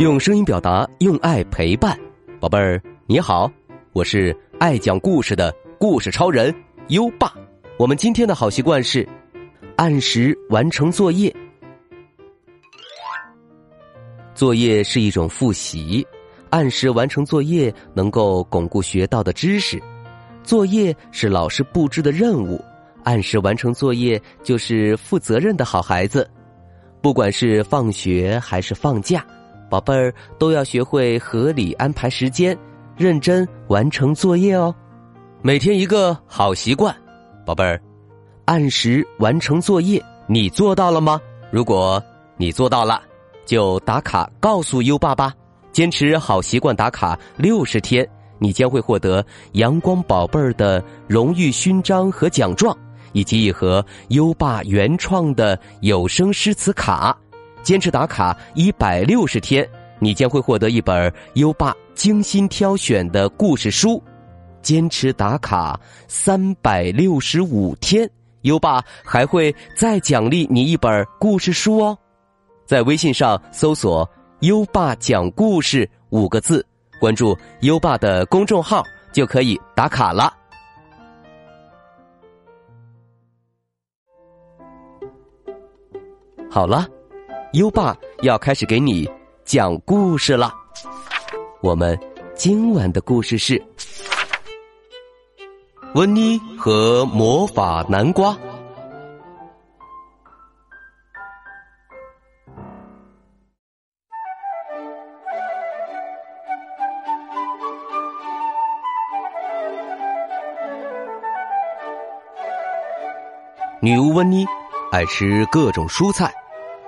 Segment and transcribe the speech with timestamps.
[0.00, 1.96] 用声音表达，用爱陪伴，
[2.40, 3.48] 宝贝儿你好，
[3.92, 6.52] 我是爱讲故事的故事超人
[6.88, 7.32] 优爸。
[7.78, 9.08] 我们今天的好习惯是
[9.76, 11.32] 按时完成作业。
[14.34, 16.04] 作业是一种复习，
[16.50, 19.80] 按时完成作业能够巩固学到的知识。
[20.42, 22.60] 作业是老师布置的任务，
[23.04, 26.28] 按时完成作业就是负责任的好孩子。
[27.00, 29.24] 不管是放学还是放假。
[29.70, 32.56] 宝贝儿都要学会合理安排时间，
[32.96, 34.74] 认真完成作业哦。
[35.42, 36.94] 每天一个好习惯，
[37.44, 37.80] 宝贝儿，
[38.44, 41.20] 按时完成作业，你做到了吗？
[41.50, 42.02] 如果
[42.36, 43.02] 你做到了，
[43.44, 45.34] 就打卡告诉优爸吧。
[45.72, 48.08] 坚持好习惯打卡六十天，
[48.38, 52.76] 你将会获得阳光宝贝儿的荣誉勋章和奖状，
[53.12, 57.16] 以及一盒优爸原创的有声诗词卡。
[57.64, 59.66] 坚持打卡一百六十天，
[59.98, 63.98] 你将会获得一本优爸精心挑选的故事书；
[64.60, 68.08] 坚持打卡三百六十五天，
[68.42, 71.96] 优爸还会再奖励你一本故事书哦。
[72.66, 74.08] 在微信上搜索
[74.40, 76.64] “优爸讲故事”五个字，
[77.00, 80.34] 关注优爸的公众号就可以打卡了。
[86.50, 86.86] 好了。
[87.54, 89.08] 优爸要开始给你
[89.44, 90.52] 讲故事了。
[91.60, 91.96] 我们
[92.34, 93.62] 今晚的故事是
[95.94, 98.36] 温妮和魔法南瓜。
[113.80, 114.44] 女巫温妮
[114.90, 116.34] 爱吃各种蔬菜。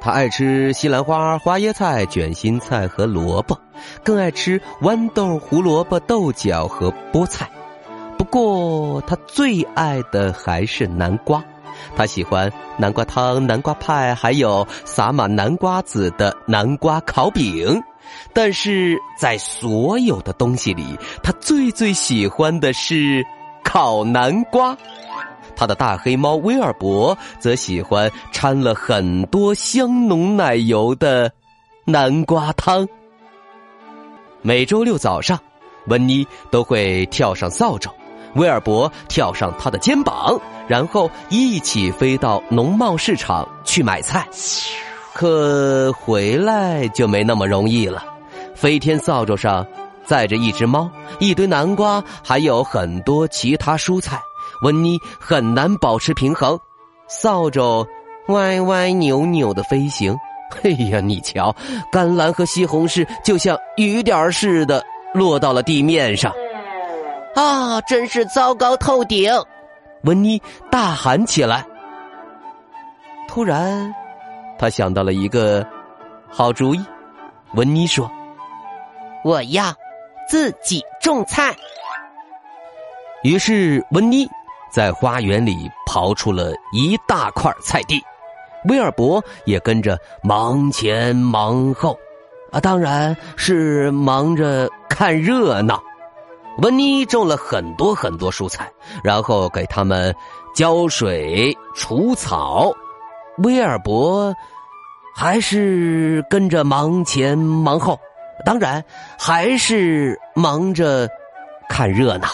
[0.00, 3.58] 他爱吃西兰花、花椰菜、卷心菜和萝卜，
[4.02, 7.50] 更爱吃豌豆、胡萝卜、豆角和菠菜。
[8.16, 11.44] 不过，他最爱的还是南瓜。
[11.96, 17.82] 他喜欢南瓜汤、南瓜派，还有撒满南瓜籽的南瓜烤饼。
[18.32, 23.24] 但是在所有的东西里，他最最喜欢的是
[23.62, 24.76] 烤南瓜。
[25.60, 31.30] 他的大黑猫威尔伯则喜欢掺了很多香浓奶油的
[31.84, 32.88] 南瓜汤。
[34.40, 35.38] 每周六早上，
[35.88, 37.90] 温妮都会跳上扫帚，
[38.36, 44.26] 威尔伯跳上他的肩膀，然后一起飞到农贸市场去买菜。
[45.12, 48.02] 可回来就没那么容易了，
[48.54, 49.66] 飞天扫帚上
[50.06, 54.18] 载着一只猫、一堆南瓜，还有很多其他蔬菜。
[54.62, 56.58] 温妮很难保持平衡，
[57.08, 57.86] 扫帚
[58.28, 60.16] 歪歪扭扭的飞行。
[60.50, 61.54] 嘿呀，你瞧，
[61.92, 64.84] 甘蓝和西红柿就像雨点似的
[65.14, 66.32] 落到了地面上。
[67.34, 69.32] 啊，真是糟糕透顶！
[70.02, 71.64] 温妮大喊起来。
[73.28, 73.94] 突然，
[74.58, 75.64] 他想到了一个
[76.28, 76.84] 好主意。
[77.54, 78.10] 温妮说
[79.24, 79.72] ：“我要
[80.28, 81.54] 自己种菜。”
[83.22, 84.28] 于是，温妮。
[84.70, 88.02] 在花园里刨出了一大块菜地，
[88.64, 91.98] 威尔伯也跟着忙前忙后，
[92.52, 95.82] 啊，当然是忙着看热闹。
[96.58, 98.70] 温妮种了很多很多蔬菜，
[99.02, 100.14] 然后给他们
[100.54, 102.70] 浇水除草。
[103.38, 104.34] 威尔伯
[105.14, 107.98] 还是跟着忙前忙后，
[108.44, 108.84] 当然
[109.18, 111.08] 还是忙着
[111.68, 112.28] 看热闹。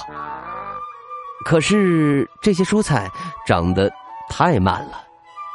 [1.46, 3.08] 可是这些蔬菜
[3.46, 3.88] 长得
[4.28, 5.00] 太慢了，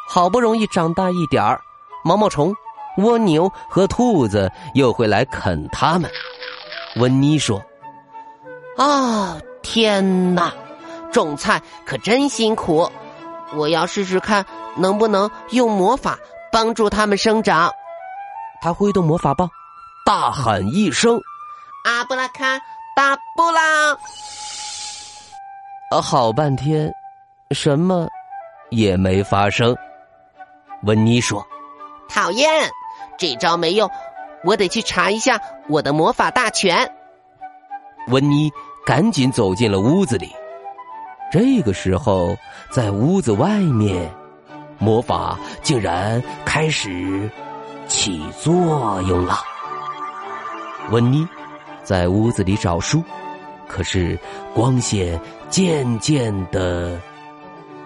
[0.08, 1.60] 好不容易长大一点儿，
[2.02, 2.56] 毛毛虫、
[3.00, 6.10] 蜗牛和兔子又会来啃它们。
[6.96, 7.62] 温妮说
[8.80, 10.54] ：“啊，天哪，
[11.12, 12.90] 种菜可真辛苦！
[13.54, 14.46] 我要试试看
[14.78, 16.18] 能不能用魔法
[16.54, 17.70] 帮助它们生长。”
[18.64, 19.50] 他挥动魔法棒，
[20.06, 21.20] 大喊一声
[21.84, 22.58] ：“阿布拉卡
[22.96, 23.98] 达布拉！”
[25.92, 26.90] 呃，好半天，
[27.52, 28.08] 什么
[28.70, 29.76] 也没发生。
[30.84, 31.46] 温妮说
[32.08, 32.50] ：“讨厌，
[33.18, 33.92] 这招没用，
[34.46, 36.90] 我得去查一下我的魔法大全。”
[38.08, 38.50] 温妮
[38.86, 40.34] 赶紧走进了屋子里。
[41.30, 42.38] 这个时候，
[42.70, 44.10] 在屋子外面，
[44.80, 47.30] 魔法竟然开始
[47.88, 49.40] 起作用了。
[50.90, 51.28] 温妮
[51.84, 53.04] 在屋子里找书。
[53.72, 54.20] 可是
[54.54, 55.18] 光线
[55.50, 57.00] 渐渐的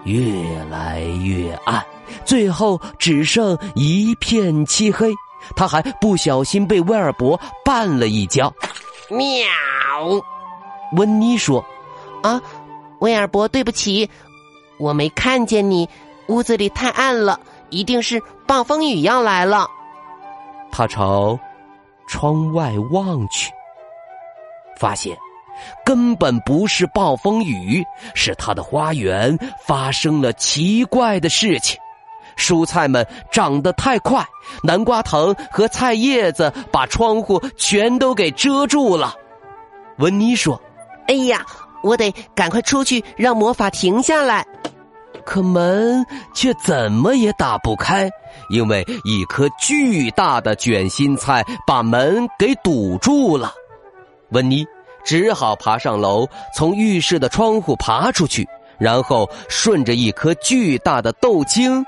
[0.02, 0.20] 越
[0.64, 1.84] 来越暗，
[2.24, 5.14] 最后只剩一片漆黑。
[5.54, 8.52] 他还不小心被威尔伯绊了一跤。
[9.08, 9.46] 喵！
[10.96, 11.64] 温妮说
[12.24, 12.42] ：“啊，
[12.98, 14.10] 威尔伯，对不起，
[14.78, 15.88] 我没看见你，
[16.26, 17.38] 屋子里太暗了，
[17.70, 19.68] 一定是暴风雨要来了。”
[20.72, 21.38] 他朝
[22.08, 23.52] 窗外望去，
[24.80, 25.16] 发现
[25.84, 31.78] 根本不是暴风雨，是他的花园发生了奇怪的事情。
[32.36, 34.22] 蔬菜们长得太快，
[34.62, 39.14] 南瓜藤和菜叶子把窗户全都给遮住了。
[39.98, 40.60] 温妮说
[41.08, 41.44] ：“哎呀，
[41.82, 44.46] 我得赶快出去，让魔法停下来。”
[45.24, 46.04] 可门
[46.34, 48.10] 却怎么也打不开。
[48.50, 53.50] 因为一颗巨大的卷心菜把门给堵住了，
[54.28, 54.64] 温妮
[55.06, 61.86] 只好爬上楼，从浴室的窗户爬出去，然后顺着一颗巨大的豆茎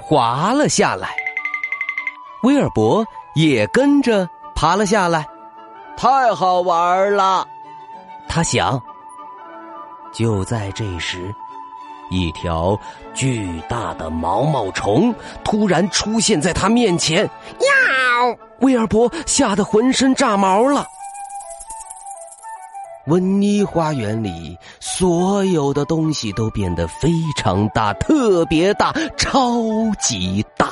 [0.00, 1.08] 滑了下来。
[2.44, 3.04] 威尔伯
[3.34, 5.26] 也跟着爬了下来，
[5.96, 7.44] 太好玩了，
[8.28, 8.80] 他想。
[10.12, 11.34] 就在这时。
[12.10, 12.78] 一条
[13.14, 15.12] 巨大的毛毛虫
[15.42, 17.30] 突然出现在他面前，呀！
[18.60, 20.86] 威尔伯吓得浑身炸毛了。
[23.06, 29.60] 温妮花园里所有的东西都变得非常大，特别大，超
[30.00, 30.70] 级大。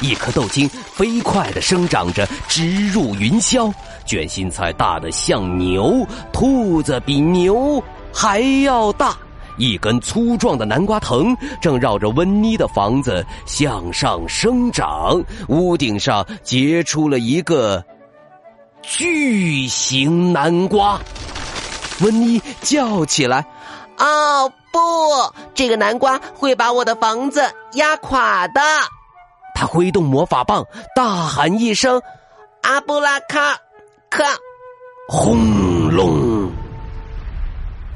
[0.00, 3.72] 一颗豆茎飞快的生长着，直入云霄。
[4.06, 7.82] 卷心菜大的像牛，兔子比牛
[8.12, 9.16] 还要大。
[9.58, 15.18] 一根粗壮的南瓜藤正绕着温妮的房子向上生长，
[15.48, 17.82] 屋顶上结出了一个
[18.86, 21.00] 巨型南瓜。
[22.00, 23.44] 温妮叫起来
[23.98, 24.78] ：“哦不，
[25.54, 27.42] 这个南瓜会把我的房子
[27.72, 28.60] 压垮的！”
[29.54, 32.02] 他挥动魔法棒，大喊一声
[32.62, 33.56] ：“阿布拉卡
[34.10, 34.24] 卡！”
[35.08, 36.50] 轰隆！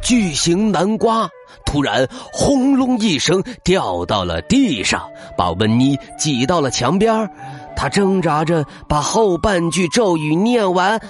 [0.00, 1.28] 巨型南瓜。
[1.64, 7.30] 突然，轰隆一声，掉到了地上，把温妮挤到了墙边
[7.76, 11.00] 他挣扎着把后半句咒语念完：“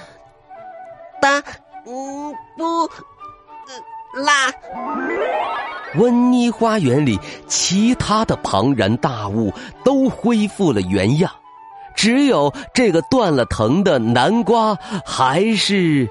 [1.21, 1.43] 哒，
[1.87, 2.87] 嗯，不，
[4.19, 4.51] 啦。”
[5.95, 9.53] 温妮花园里其他的庞然大物
[9.83, 11.31] 都恢复了原样，
[11.95, 16.09] 只有这个断了藤的南瓜还是。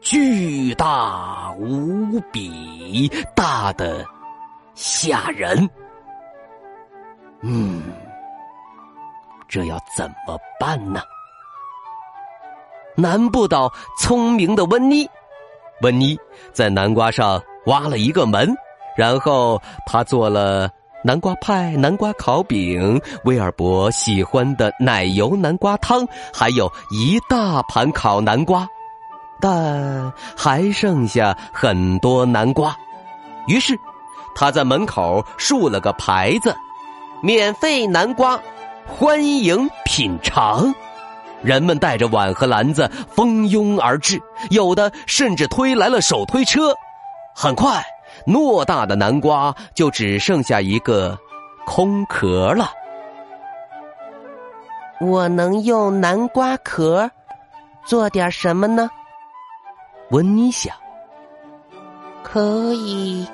[0.00, 3.06] 巨大无比，
[3.36, 4.04] 大的
[4.74, 5.68] 吓人。
[7.42, 7.82] 嗯，
[9.46, 11.00] 这要怎么办呢？
[12.96, 15.08] 难不倒聪明的温妮。
[15.82, 16.18] 温妮
[16.52, 18.54] 在南瓜上挖了一个门，
[18.96, 20.68] 然后他做了
[21.04, 28.66] 南瓜派、南瓜烤饼、威尔伯喜欢的奶油南瓜汤，还有一大盘烤南瓜。
[29.40, 32.76] 但还剩下很多南瓜，
[33.46, 33.78] 于是
[34.34, 36.54] 他在门口竖了个牌子
[37.22, 38.38] ：“免费南瓜，
[38.86, 40.72] 欢迎品尝。”
[41.42, 44.20] 人们带着碗和篮子蜂拥而至，
[44.50, 46.74] 有的甚至推来了手推车。
[47.34, 47.82] 很快，
[48.26, 51.18] 偌大的南瓜就只剩下一个
[51.64, 52.70] 空壳了。
[55.00, 57.10] 我能用南瓜壳
[57.86, 58.90] 做点什么呢？
[60.10, 60.74] 温妮想，
[62.24, 63.26] 可以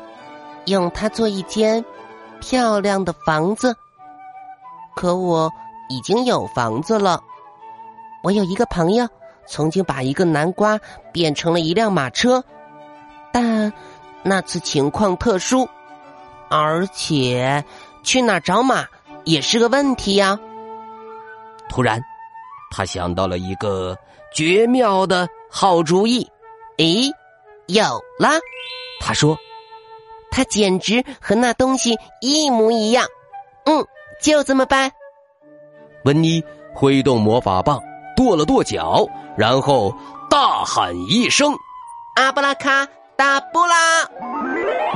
[0.67, 1.83] 用它做一间
[2.39, 3.75] 漂亮的房子。
[4.95, 5.51] 可我
[5.89, 7.23] 已经有房子了。
[8.23, 9.09] 我有一个朋友，
[9.47, 10.79] 曾经把一个南瓜
[11.13, 12.45] 变成了一辆马车，
[13.33, 13.73] 但
[14.23, 15.67] 那次情况特殊，
[16.51, 17.65] 而且
[18.03, 18.87] 去哪儿找马
[19.25, 20.39] 也是个问题呀。
[21.71, 22.03] 突然，
[22.71, 23.97] 他想到了一个
[24.35, 26.29] 绝妙的好主意。
[26.79, 27.11] 诶，
[27.67, 27.83] 有
[28.19, 28.39] 了！
[29.01, 29.39] 他说
[30.31, 33.07] ：“他简直和那东西一模一样。”
[33.65, 33.87] 嗯，
[34.21, 34.93] 就这么办。
[36.05, 37.83] 温妮挥动魔法棒，
[38.17, 39.07] 跺了跺脚，
[39.37, 39.95] 然后
[40.31, 41.55] 大喊一声
[42.17, 44.09] ：“阿布拉卡达布拉！”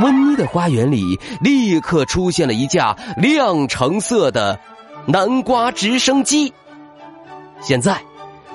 [0.03, 4.61] 温妮的花园里立刻出现了一架亮橙色的
[5.07, 6.53] 南瓜直升机。
[7.61, 8.03] 现在。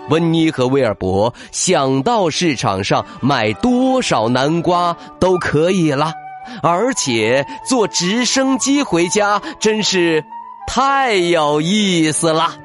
[0.09, 6.13] 温妮和威尔伯想到市场上买多少南瓜都可以了，
[6.61, 10.23] 而且坐直升机回家真是
[10.67, 12.55] 太有意思了。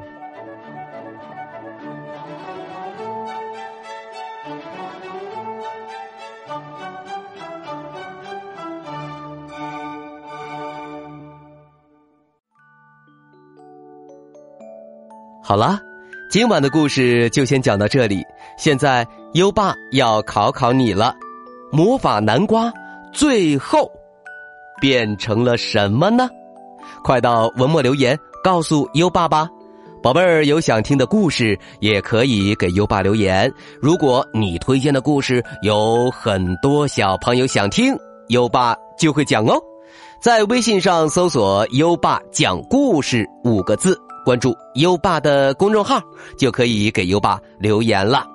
[15.43, 15.81] 好了，
[16.31, 18.25] 今晚的故事就先讲到这里。
[18.57, 21.13] 现在优爸要考考你了，
[21.73, 22.73] 魔法南瓜
[23.13, 23.91] 最后
[24.81, 26.31] 变成了什么呢？
[27.03, 29.49] 快到文末留言告诉优爸吧。
[30.01, 33.53] 宝贝儿，有想听的故事也可以给优爸留言。
[33.81, 37.93] 如果你推荐的故事有很多小朋友想听，
[38.29, 39.61] 优爸就会讲哦。
[40.23, 46.01] 在微信上搜索“优爸讲故事”五个字，关注优爸的公众号，
[46.39, 48.27] 就可以给优爸留言了。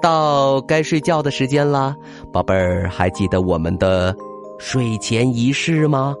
[0.00, 1.94] 到该睡觉的时间了，
[2.32, 4.14] 宝贝儿，还记得我们的
[4.58, 6.14] 睡前仪式吗？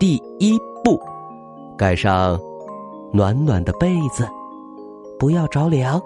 [0.00, 0.98] 第一步，
[1.76, 2.38] 盖上
[3.12, 4.26] 暖暖的被子，
[5.18, 6.00] 不要着凉。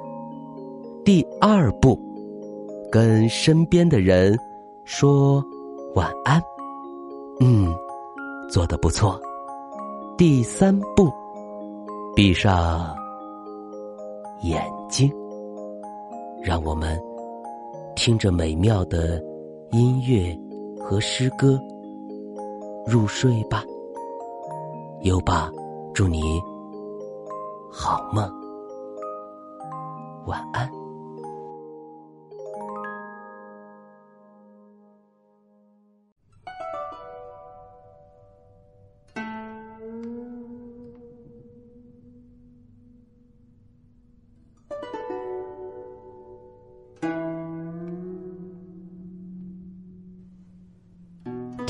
[1.07, 1.97] 第二步，
[2.91, 4.37] 跟身边的人
[4.83, 5.41] 说
[5.95, 6.43] 晚安。
[7.39, 7.73] 嗯，
[8.51, 9.17] 做的不错。
[10.19, 11.09] 第三步，
[12.17, 12.93] 闭上
[14.43, 15.09] 眼睛。
[16.43, 17.01] 让我们
[17.95, 19.23] 听着美妙的
[19.71, 20.37] 音乐
[20.81, 21.57] 和诗歌
[22.85, 23.63] 入睡吧。
[25.03, 25.49] 优爸，
[25.95, 26.43] 祝你
[27.71, 28.29] 好梦，
[30.27, 30.69] 晚安。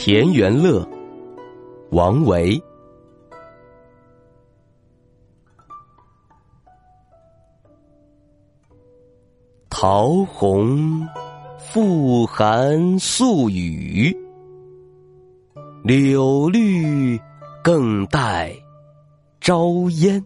[0.06, 0.88] 田园乐，
[1.90, 2.62] 王维。
[9.68, 11.04] 桃红
[11.58, 14.16] 复含宿雨，
[15.82, 17.20] 柳绿
[17.60, 18.54] 更带
[19.40, 20.25] 朝烟。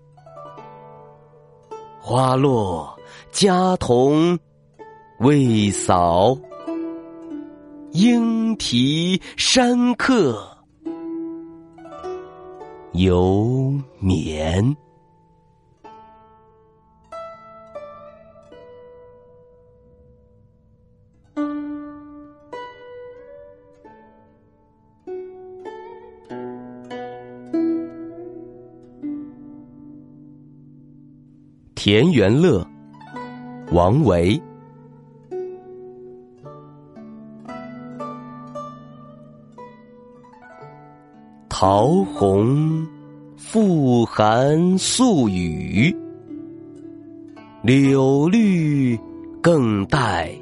[1.99, 2.95] 花落
[3.33, 4.39] 家童
[5.21, 6.37] 未扫。
[7.93, 10.57] 莺啼山客
[12.93, 14.77] 犹眠。
[31.75, 32.65] 田园乐，
[33.73, 34.41] 王维。
[41.61, 42.89] 桃红
[43.37, 45.95] 复含宿雨，
[47.63, 48.99] 柳绿
[49.43, 50.35] 更带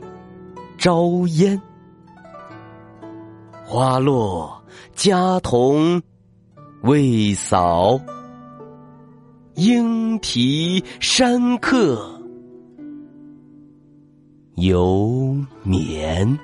[0.79, 1.61] 朝烟。
[3.65, 4.63] 花落
[4.95, 6.01] 家童
[6.83, 8.01] 未扫，
[9.57, 12.01] 莺啼山客
[14.55, 16.39] 犹眠。